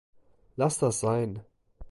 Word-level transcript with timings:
Laß 0.55 0.79
das 0.79 0.99
sein! 0.99 1.45